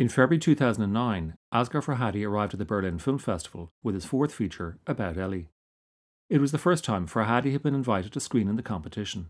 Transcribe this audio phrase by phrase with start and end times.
[0.00, 4.78] In February 2009, Asghar Farhadi arrived at the Berlin Film Festival with his fourth feature,
[4.86, 5.50] About Ellie.
[6.30, 9.28] It was the first time Farhadi had been invited to screen in the competition.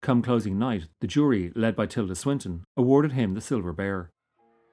[0.00, 4.08] Come closing night, the jury, led by Tilda Swinton, awarded him the Silver Bear.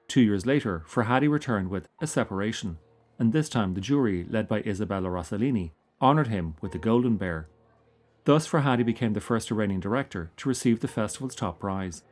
[0.08, 2.78] Two years later, Farhadi returned with A Separation,
[3.18, 7.46] and this time the jury, led by Isabella Rossellini, honoured him with the Golden Bear.
[8.24, 12.04] Thus, Farhadi became the first Iranian director to receive the festival's top prize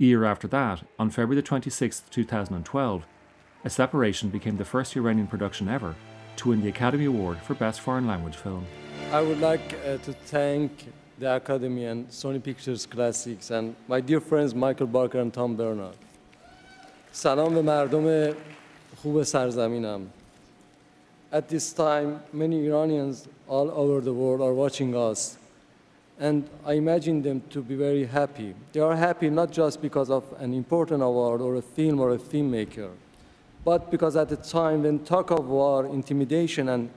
[0.00, 3.04] A year after that, on February 26, 2012,
[3.64, 5.96] A Separation became the first Iranian production ever
[6.36, 8.64] to win the Academy Award for Best Foreign Language Film.
[9.10, 10.70] I would like uh, to thank
[11.18, 15.96] the Academy and Sony Pictures Classics and my dear friends Michael Barker and Tom Bernard.
[17.12, 18.34] سلام به مردم
[18.96, 20.00] خوب سرزمینم.
[21.32, 25.36] At this time, many Iranians all over the world are watching us
[26.19, 28.53] and I imagine them to be very happy.
[28.71, 32.17] They are happy not just because of an important award or a film or a
[32.17, 32.91] filmmaker,
[33.65, 36.89] but because at the time when talk of war, intimidation, and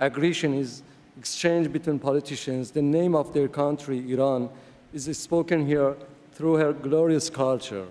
[0.00, 0.82] aggression is
[1.18, 4.48] exchanged between politicians, the name of their country, Iran,
[4.92, 5.96] is spoken here
[6.32, 7.86] through her glorious culture,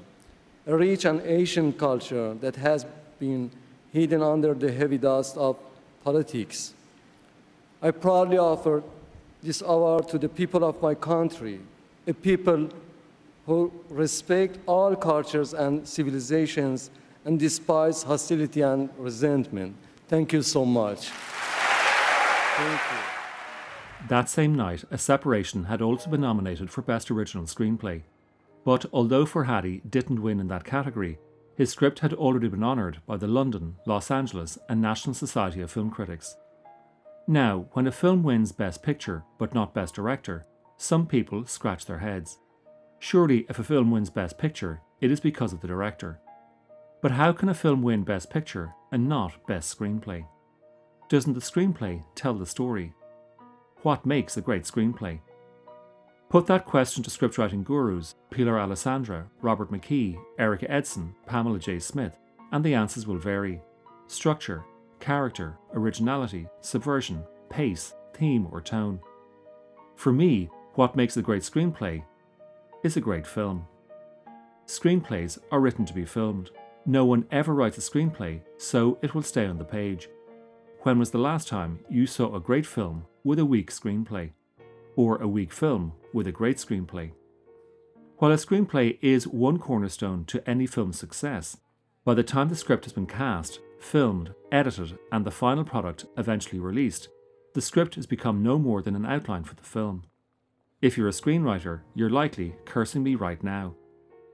[0.66, 2.86] a rich and ancient culture that has
[3.20, 3.52] been
[3.92, 5.58] hidden under the heavy dust of
[6.04, 6.74] politics.
[7.82, 8.84] I proudly offer
[9.44, 11.60] this award to the people of my country,
[12.06, 12.70] a people
[13.46, 16.90] who respect all cultures and civilizations
[17.26, 19.76] and despise hostility and resentment.
[20.08, 21.10] Thank you so much.
[22.58, 22.98] Thank you.
[24.10, 28.04] That same night, A Separation had also been nominated for Best Original Screenplay.
[28.64, 31.18] But although Farhadi didn't win in that category,
[31.56, 35.72] his script had already been honoured by the London, Los Angeles, and National Society of
[35.72, 36.38] Film Critics.
[37.28, 40.46] Now, when a film wins Best Picture, but not Best Director,
[40.78, 42.38] some people scratch their heads.
[43.00, 46.20] Surely, if a film wins Best Picture, it is because of the director.
[47.02, 50.26] But how can a film win Best Picture and not Best Screenplay?
[51.10, 52.94] Doesn't the screenplay tell the story?
[53.82, 55.20] What makes a great screenplay?
[56.30, 61.80] Put that question to scriptwriting gurus Pilar Alessandra, Robert McKee, Erica Edson, Pamela J.
[61.80, 62.18] Smith,
[62.52, 63.62] and the answers will vary.
[64.08, 64.64] Structure,
[65.00, 69.00] character, originality, subversion, pace, theme, or tone.
[69.96, 72.04] For me, what makes a great screenplay
[72.84, 73.66] is a great film.
[74.68, 76.52] Screenplays are written to be filmed.
[76.86, 80.10] No one ever writes a screenplay, so it will stay on the page.
[80.84, 84.32] When was the last time you saw a great film with a weak screenplay?
[84.96, 87.12] Or a weak film with a great screenplay?
[88.18, 91.58] While a screenplay is one cornerstone to any film's success,
[92.04, 96.60] by the time the script has been cast, filmed, edited, and the final product eventually
[96.60, 97.10] released,
[97.54, 100.04] the script has become no more than an outline for the film.
[100.82, 103.76] If you're a screenwriter, you're likely cursing me right now.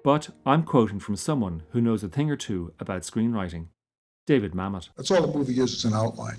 [0.04, 3.68] But I'm quoting from someone who knows a thing or two about screenwriting
[4.26, 4.90] David Mamet.
[4.98, 6.38] That's all the movie is, it's an outline.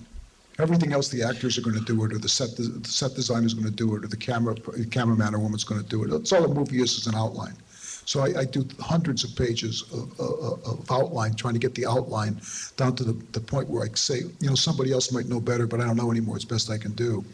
[0.59, 3.47] Everything else, the actors are going to do it, or the set, the set designer
[3.47, 4.55] is going to do it, or the camera
[4.91, 6.11] cameraman or woman's going to do it.
[6.11, 7.57] That's all the movie is, is an outline.
[8.05, 11.87] So I, I do hundreds of pages of, of, of, outline, trying to get the
[11.87, 12.41] outline
[12.77, 15.67] down to the, the point where I say, you know, somebody else might know better,
[15.67, 16.37] but I don't know anymore.
[16.37, 17.25] It's best I can do.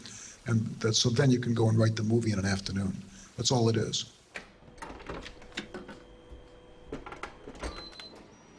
[0.47, 2.95] And that, so then you can go and write the movie in an afternoon.
[3.37, 4.05] That's all it is.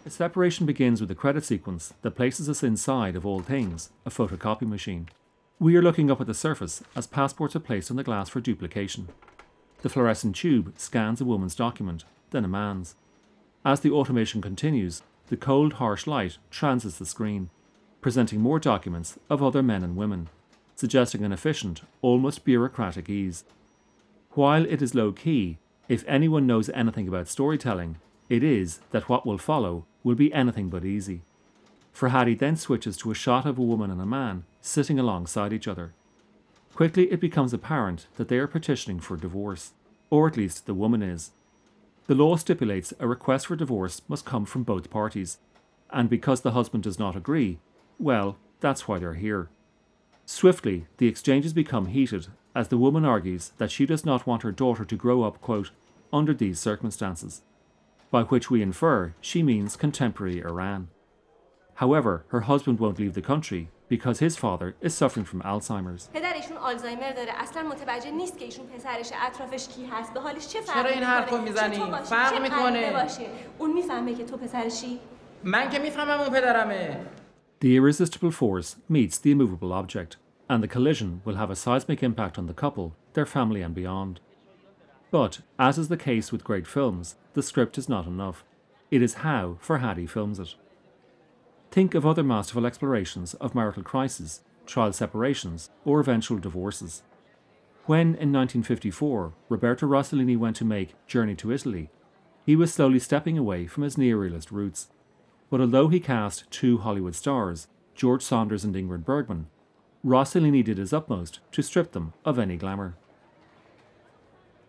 [0.05, 4.11] A separation begins with a credit sequence that places us inside, of all things, a
[4.11, 5.09] photocopy machine.
[5.59, 8.41] We are looking up at the surface as passports are placed on the glass for
[8.41, 9.09] duplication.
[9.83, 12.95] The fluorescent tube scans a woman's document, then a man's.
[13.65, 17.51] As the automation continues, the cold, harsh light transits the screen,
[18.01, 20.29] presenting more documents of other men and women,
[20.77, 23.45] suggesting an efficient, almost bureaucratic ease.
[24.31, 27.97] While it is low key, if anyone knows anything about storytelling,
[28.29, 31.23] it is that what will follow will be anything but easy.
[31.93, 35.69] Farhadi then switches to a shot of a woman and a man sitting alongside each
[35.69, 35.93] other.
[36.75, 39.73] Quickly, it becomes apparent that they are petitioning for divorce,
[40.11, 41.33] or at least the woman is.
[42.07, 45.39] The law stipulates a request for divorce must come from both parties,
[45.91, 47.59] and because the husband does not agree,
[47.99, 49.49] well, that's why they're here.
[50.25, 54.53] Swiftly, the exchanges become heated as the woman argues that she does not want her
[54.53, 55.71] daughter to grow up, quote,
[56.13, 57.43] under these circumstances,
[58.11, 60.89] by which we infer she means contemporary Iran.
[61.77, 66.10] However, her husband won't leave the country because his father is suffering from Alzheimer's.
[66.14, 70.60] پدرشون آلزایمر داره اصلا متوجه نیست که ایشون پسرش اطرافش کی هست به حالش چه
[70.64, 73.26] چرا این حرفو میزنی فرق میکنه باشه
[73.58, 75.00] اون میفهمه که تو پسرشی
[75.44, 77.00] من که میفهمم اون پدرمه
[77.62, 80.18] The irresistible force meets the immovable object,
[80.48, 84.20] and the collision will have a seismic impact on the couple, their family, and beyond.
[85.10, 88.44] But, as is the case with great films, the script is not enough.
[88.90, 90.56] it is how Farhadi films it.
[91.73, 97.03] Think of other masterful explorations of marital crises, trial separations, or eventual divorces.
[97.87, 101.89] When, in 1954, Roberto Rossellini went to make Journey to Italy,
[102.45, 104.89] he was slowly stepping away from his neorealist roots.
[105.49, 109.47] But although he cast two Hollywood stars, George Sanders and Ingrid Bergman,
[110.05, 112.97] Rossellini did his utmost to strip them of any glamour.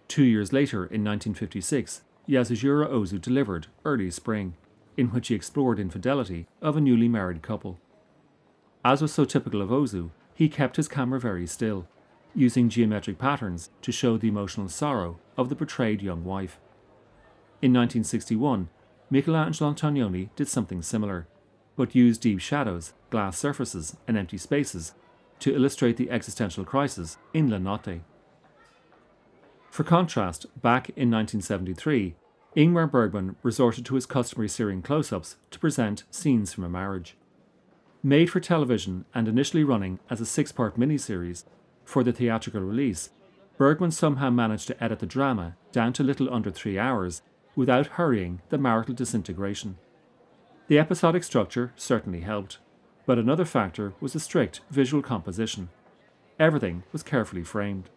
[0.08, 4.56] Two years later, in 1956, Yasujiro Ozu delivered Early Spring,
[4.98, 7.80] in which he explored infidelity of a newly married couple.
[8.86, 11.88] As was so typical of Ozu, he kept his camera very still,
[12.36, 16.60] using geometric patterns to show the emotional sorrow of the betrayed young wife.
[17.62, 18.70] In 1961,
[19.10, 21.28] Michelangelo Antonioni did something similar,
[21.76, 24.94] but used deep shadows, glass surfaces, and empty spaces
[25.40, 28.02] to illustrate the existential crisis in La Notte.
[29.70, 32.16] For contrast, back in 1973,
[32.56, 37.18] Ingmar Bergman resorted to his customary Syrian close ups to present scenes from a marriage.
[38.04, 41.46] Made for television and initially running as a six part miniseries,
[41.84, 43.10] for the theatrical release,
[43.58, 47.22] Bergman somehow managed to edit the drama down to little under three hours
[47.56, 49.78] without hurrying the marital disintegration.
[50.68, 52.60] The episodic structure certainly helped,
[53.06, 55.70] but another factor was the strict visual composition.
[56.40, 57.90] Everything was carefully framed.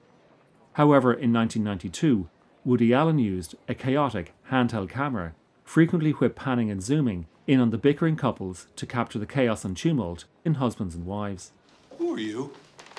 [0.74, 2.28] However, in 1992,
[2.66, 7.78] Woody Allen used a chaotic handheld camera, frequently whip panning and zooming in on the
[7.78, 11.52] bickering couples to capture the chaos and tumult in husbands and wives.
[11.96, 12.52] Who are you?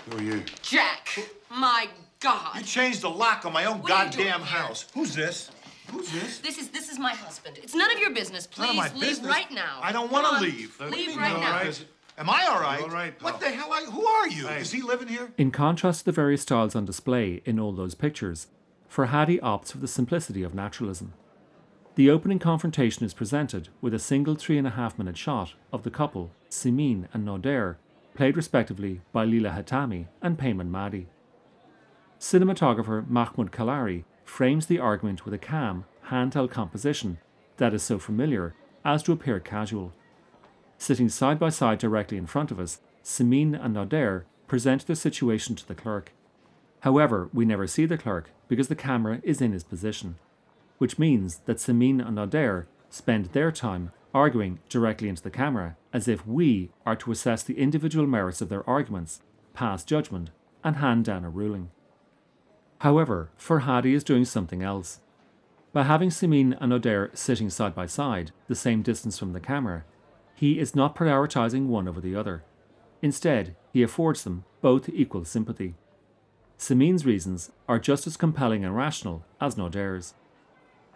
[0.10, 0.44] Who are you?
[0.62, 1.20] Jack!
[1.52, 1.90] My
[2.22, 2.56] God!
[2.56, 4.86] You changed the lock on my own What are you doing goddamn house.
[4.94, 5.52] Who's this?
[5.88, 6.40] Who's this?
[6.40, 7.60] This is this is my husband.
[7.62, 8.48] It's none of your business.
[8.58, 9.28] None Please of my leave business.
[9.30, 9.80] right now.
[9.82, 10.80] I don't want to leave.
[10.80, 11.52] Leave You right now.
[11.52, 11.86] right?
[12.18, 12.82] Am I all right?
[12.82, 13.32] all right, Pal.
[13.32, 13.72] What the hell?
[13.74, 14.48] Are, who are you?
[14.48, 14.62] Hey.
[14.62, 15.34] Is he living here?
[15.38, 18.48] In contrast to the various styles on display in all those pictures,
[18.90, 21.14] Farhadi opts for the simplicity of naturalism.
[21.96, 25.84] The opening confrontation is presented with a single three and a half minute shot of
[25.84, 27.78] the couple, Simin and Nader,
[28.14, 31.06] played respectively by Leila Hatami and Peyman Moaadi.
[32.20, 37.18] Cinematographer Mahmoud Kalari frames the argument with a calm, handheld composition
[37.58, 38.56] that is so familiar
[38.86, 39.94] as to appear casual.
[40.78, 45.56] Sitting side by side directly in front of us, Simin and Nader present their situation
[45.56, 46.12] to the clerk.
[46.82, 50.18] However, we never see the clerk because the camera is in his position,
[50.78, 56.08] which means that Simin and Nader spend their time arguing directly into the camera as
[56.08, 59.22] if we are to assess the individual merits of their arguments,
[59.54, 60.30] pass judgment,
[60.64, 61.70] and hand down a ruling.
[62.80, 65.00] However, Farhadi is doing something else.
[65.74, 69.84] By having Simin and Nader sitting side by side, the same distance from the camera,
[70.36, 72.44] he is not prioritizing one over the other.
[73.02, 75.76] Instead, he affords them both equal sympathy.
[76.58, 80.14] Simin's reasons are just as compelling and rational as Nader's.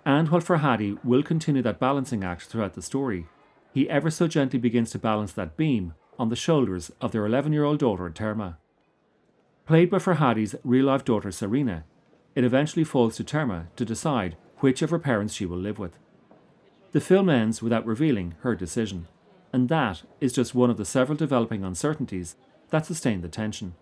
[0.03, 3.27] And while Farhadi will continue that balancing act throughout the story,
[3.73, 7.53] he ever so gently begins to balance that beam on the shoulders of their 11
[7.53, 8.57] year old daughter Termeh.
[9.65, 11.83] Played by Farhadi's real life daughter Sarina,
[12.35, 15.97] it eventually falls to Termeh to decide which of her parents she will live with.
[16.91, 19.07] The film ends without revealing her decision,
[19.53, 22.35] and that is just one of the several developing uncertainties
[22.71, 23.75] that sustain the tension.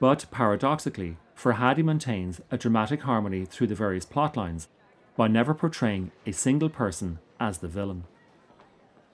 [0.00, 4.66] But paradoxically, Farhadi maintains a dramatic harmony through the various plotlines
[5.14, 8.04] by never portraying a single person as the villain.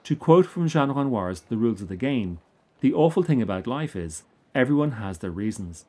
[0.05, 2.39] To quote from Jean Renoir's The Rules of the Game,
[2.79, 4.23] the awful thing about life is
[4.55, 5.85] everyone has their reasons.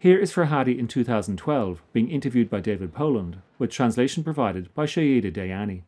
[0.00, 5.32] Here is Farhadi in 2012 being interviewed by David Poland with translation provided by Shahida
[5.32, 5.82] Dayani.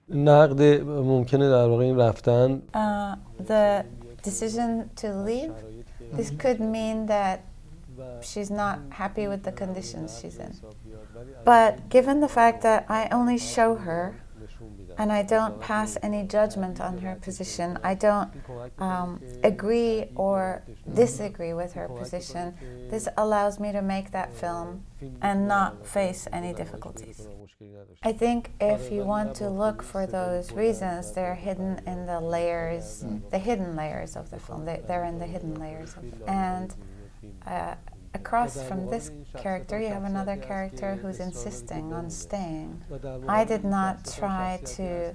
[2.75, 3.87] Uh, the
[4.23, 5.53] decision to leave,
[6.13, 7.45] this could mean that
[8.23, 10.55] she's not happy with the conditions she's in.
[11.45, 14.21] But given the fact that I only show her
[14.99, 18.31] and I don't pass any judgment on her position, I don't
[18.79, 20.63] um, agree or
[20.95, 22.55] disagree with her position,
[22.91, 24.85] this allows me to make that film
[25.23, 27.29] and not face any difficulties.
[28.03, 33.05] I think if you want to look for those reasons, they're hidden in the layers,
[33.31, 34.65] the hidden layers of the film.
[34.65, 35.95] They, they're in the hidden layers.
[35.95, 36.75] Of and
[37.47, 37.75] uh,
[38.15, 42.83] across from this character, you have another character who's insisting on staying.
[43.29, 45.15] I did not try to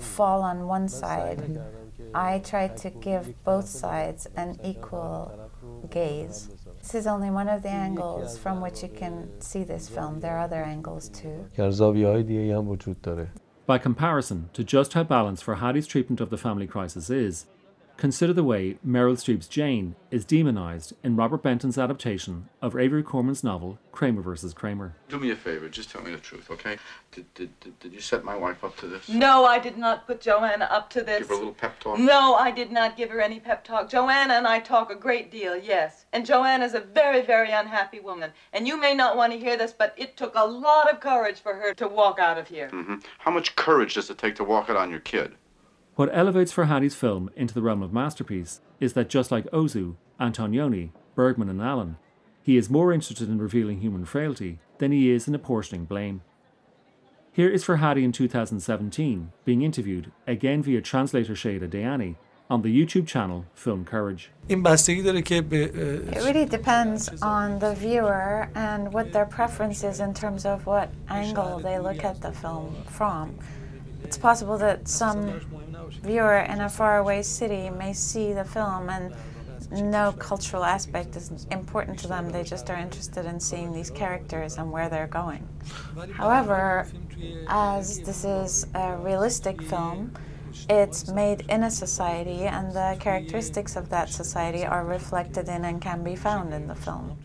[0.00, 1.60] fall on one side.
[2.14, 5.50] I tried to give both sides an equal
[5.90, 6.48] gaze.
[6.80, 10.20] This is only one of the angles from which you can see this film.
[10.20, 11.46] There are other angles too.
[13.64, 17.46] By comparison to just how balanced Farhadi's treatment of the family crisis is,
[17.96, 23.42] consider the way Meryl Streep's Jane is demonized in Robert Benton's adaptation of Avery Corman's
[23.42, 24.54] novel Kramer vs.
[24.54, 24.96] Kramer.
[25.08, 26.78] Do me a favor, just tell me the truth, okay?
[27.12, 29.08] Did, did, did, did you set my wife up to this?
[29.08, 31.20] No, I did not put Joanna up to this.
[31.20, 31.98] Give her a little pep talk?
[31.98, 33.88] No, I did not give her any pep talk.
[33.88, 36.06] Joanna and I talk a great deal, yes.
[36.12, 38.32] And Joanna's a very, very unhappy woman.
[38.52, 41.40] And you may not want to hear this, but it took a lot of courage
[41.40, 42.70] for her to walk out of here.
[42.72, 42.96] Mm-hmm.
[43.18, 45.34] How much courage does it take to walk out on your kid?
[45.94, 50.90] What elevates Farhadi's film into the realm of masterpiece is that just like Ozu, Antonioni,
[51.14, 51.98] Bergman, and Allen,
[52.42, 56.22] he is more interested in revealing human frailty than he is in apportioning blame.
[57.30, 62.16] Here is Farhadi in 2017 being interviewed, again via translator Shada Dayani,
[62.48, 64.30] on the YouTube channel Film Courage.
[64.48, 64.56] It
[66.24, 71.58] really depends on the viewer and what their preference is in terms of what angle
[71.58, 73.38] they look at the film from.
[74.12, 75.40] It's possible that some
[76.02, 79.14] viewer in a faraway city may see the film and
[79.70, 82.28] no cultural aspect is important to them.
[82.28, 85.48] They just are interested in seeing these characters and where they're going.
[86.12, 86.86] However,
[87.48, 90.12] as this is a realistic film,
[90.68, 95.80] it's made in a society, and the characteristics of that society are reflected in and
[95.80, 97.16] can be found in the film.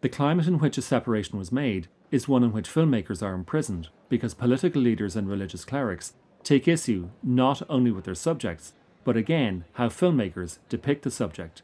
[0.00, 3.88] The climate in which a separation was made is one in which filmmakers are imprisoned
[4.08, 6.14] because political leaders and religious clerics
[6.44, 8.74] take issue not only with their subjects,
[9.04, 11.62] but again how filmmakers depict the subject.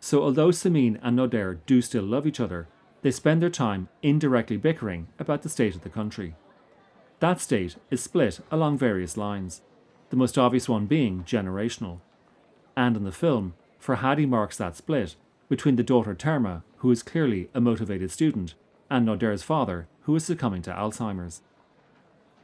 [0.00, 2.68] So, although Samin and Nader do still love each other,
[3.02, 6.34] they spend their time indirectly bickering about the state of the country.
[7.20, 9.62] That state is split along various lines,
[10.10, 12.00] the most obvious one being generational.
[12.76, 15.16] And in the film, Farhadi marks that split
[15.48, 18.54] between the daughter Termeh, who is clearly a motivated student,
[18.90, 21.42] and Nader's father, who is succumbing to Alzheimer's.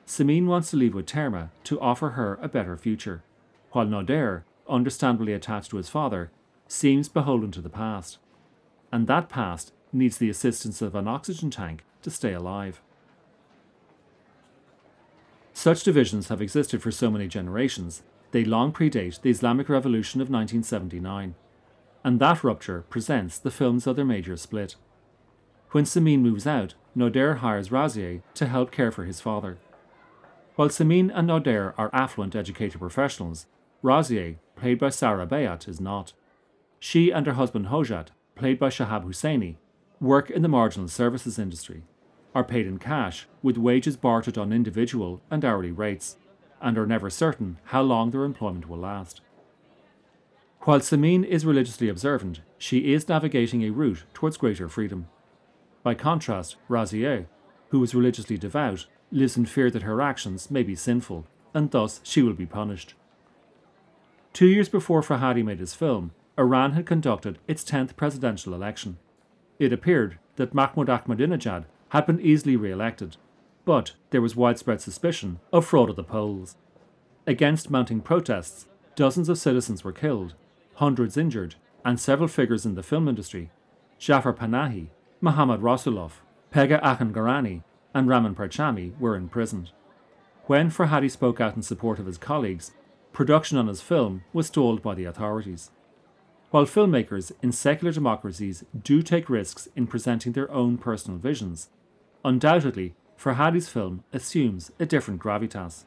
[0.06, 3.22] Samin wants to leave with Termeh to offer her a better future,
[3.72, 6.30] while Nader, understandably attached to his father,
[6.66, 8.18] seems beholden to the past.
[8.92, 12.80] And that past needs the assistance of an oxygen tank to stay alive.
[15.52, 18.02] Such divisions have existed for so many generations,
[18.32, 21.34] they long predate the Islamic Revolution of 1979.
[22.02, 24.76] And that rupture presents the film's other major split.
[25.72, 29.58] When Samin moves out, Nader hires Razieh to help care for his father.
[30.56, 33.46] While Samin and Nader are affluent educated professionals,
[33.84, 36.12] Razieh, played by Sareh Bayat, is not.
[36.78, 39.56] She and her husband Hojat, played by Shahab Hosseini,
[40.00, 41.82] work in the marginal services industry,
[42.34, 46.16] are paid in cash with wages bartered on individual and hourly rates,
[46.60, 49.20] and are never certain how long their employment will last.
[50.64, 55.08] While Samin is religiously observant, she is navigating a route towards greater freedom.
[55.82, 57.24] By contrast, Razieh,
[57.70, 62.00] who is religiously devout, lives in fear that her actions may be sinful, and thus
[62.02, 62.92] she will be punished.
[64.34, 68.98] Two years before Farhadi made his film, Iran had conducted its 10th presidential election.
[69.58, 73.16] It appeared that Mahmoud Ahmadinejad had been easily re elected,
[73.64, 76.56] but there was widespread suspicion of fraud at the polls.
[77.26, 80.34] Against mounting protests, dozens of citizens were killed,
[80.80, 83.50] hundreds injured, and several figures in the film industry
[83.98, 84.88] Jafar Panahi,
[85.20, 86.12] Mohammad Rasoulof,
[86.50, 89.72] Pega Akhan and Ramin Parchami were imprisoned.
[90.44, 92.72] When Farhadi spoke out in support of his colleagues,
[93.12, 95.70] production on his film was stalled by the authorities.
[96.50, 101.68] While filmmakers in secular democracies do take risks in presenting their own personal visions,
[102.24, 105.84] undoubtedly Farhadi's film assumes a different gravitas.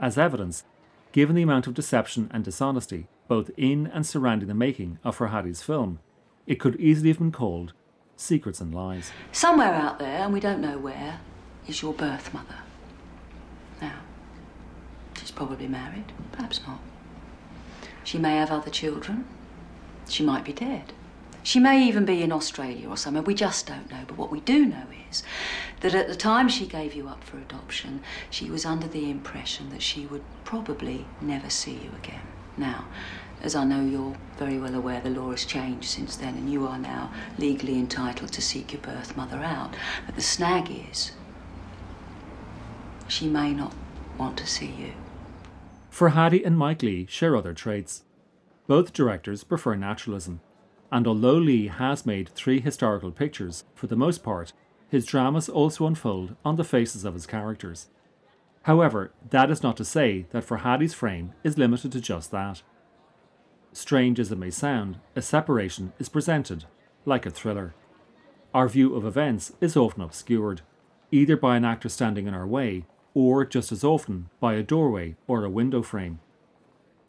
[0.00, 0.64] As evidence,
[1.12, 5.62] given the amount of deception and dishonesty both in and surrounding the making of Farhadi's
[5.62, 6.00] film,
[6.46, 7.74] it could easily have been called
[8.16, 9.12] Secrets and Lies.
[9.32, 11.20] Somewhere out there, and we don't know where,
[11.66, 12.56] is your birth mother.
[13.80, 14.00] Now,
[15.18, 16.80] she's probably married, perhaps not.
[18.02, 19.26] She may have other children.
[20.08, 20.94] She might be dead.
[21.42, 23.22] She may even be in Australia or somewhere.
[23.22, 24.04] We just don't know.
[24.06, 25.22] But what we do know is
[25.80, 29.70] that at the time she gave you up for adoption, she was under the impression
[29.70, 32.22] that she would probably never see you again.
[32.56, 32.86] Now,
[33.40, 36.66] as I know you're very well aware, the law has changed since then, and you
[36.66, 39.76] are now legally entitled to seek your birth mother out.
[40.06, 41.12] But the snag is,
[43.06, 43.74] she may not
[44.18, 44.92] want to see you.
[45.92, 48.04] Farhadi and Mike Lee share other traits.
[48.66, 50.40] Both directors prefer naturalism,
[50.90, 54.52] and although Lee has made three historical pictures, for the most part,
[54.88, 57.88] his dramas also unfold on the faces of his characters.
[58.62, 62.62] However, that is not to say that Farhadi's frame is limited to just that.
[63.72, 66.64] Strange as it may sound, a separation is presented
[67.04, 67.74] like a thriller.
[68.52, 70.62] Our view of events is often obscured,
[71.10, 75.16] either by an actor standing in our way, or just as often by a doorway
[75.26, 76.20] or a window frame.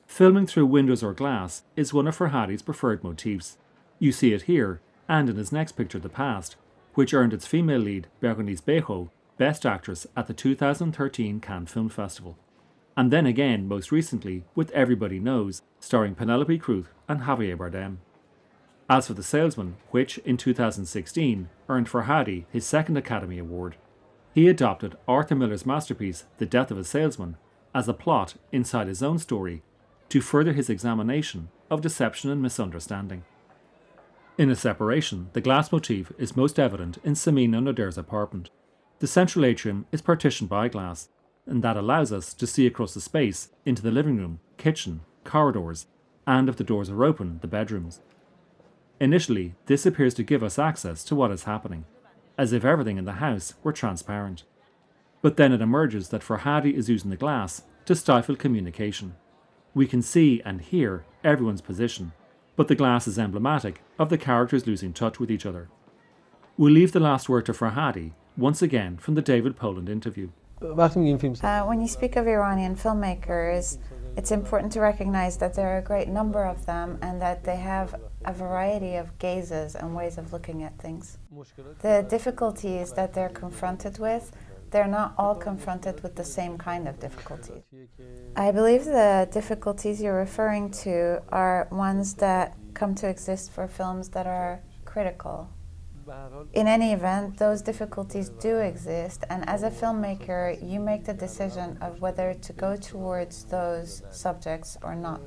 [0.05, 3.57] Filming through windows or glass is one of Farhadi's preferred motifs.
[3.99, 6.55] You see it here, and in his next picture, The Past,
[6.93, 12.37] which earned its female lead, Berenice Bejo, Best Actress at the 2013 Cannes Film Festival.
[12.97, 17.97] And then again, most recently, with Everybody Knows, starring Penelope Cruz and Javier Bardem.
[18.89, 23.77] As for The Salesman, which in 2016 earned for Farhadi his second Academy Award,
[24.33, 27.37] he adopted Arthur Miller's masterpiece, The Death of a Salesman,
[27.73, 29.61] as a plot inside his own story
[30.09, 33.23] to further his examination of deception and misunderstanding.
[34.39, 38.49] In a separation, the glass motif is most evident in Samin and Nader's apartment.
[38.99, 41.09] The central atrium is partitioned by glass,
[41.45, 45.87] and that allows us to see across the space into the living room, kitchen, corridors,
[46.25, 47.99] and if the doors are open, the bedrooms.
[49.01, 51.83] Initially, this appears to give us access to what is happening,
[52.37, 54.45] as if everything in the house were transparent.
[55.21, 59.17] But then it emerges that Farhadi is using the glass to stifle communication.
[59.73, 62.13] We can see and hear everyone's position,
[62.59, 65.69] but the glass is emblematic of the characters losing touch with each other.
[66.57, 70.27] We'll leave the last word to Farhadi, once again from the David Poland interview.
[70.61, 73.77] Uh, when you speak of Iranian filmmakers,
[74.17, 77.55] it's important to recognize that there are a great number of them and that they
[77.55, 81.17] have a variety of gazes and ways of looking at things.
[81.81, 84.33] The difficulties that they're confronted with,
[84.71, 87.63] they're not all confronted with the same kind of difficulties.
[88.35, 94.09] I believe the difficulties you're referring to are ones that come to exist for films
[94.09, 95.49] that are critical.
[96.53, 101.77] In any event, those difficulties do exist, and as a filmmaker, you make the decision
[101.81, 105.21] of whether to go towards those subjects or not.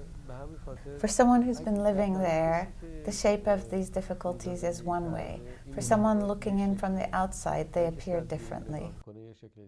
[0.99, 2.73] For someone who's been living there,
[3.05, 5.41] the shape of these difficulties is one way.
[5.75, 8.93] For someone looking in from the outside, they appear differently.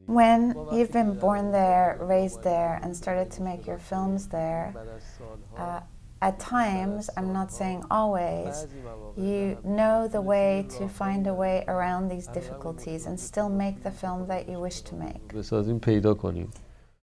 [0.07, 4.75] When you've been born there, raised there, and started to make your films there,
[5.57, 5.81] uh,
[6.23, 8.67] at times, I'm not saying always,
[9.17, 13.91] you know the way to find a way around these difficulties and still make the
[13.91, 15.33] film that you wish to make.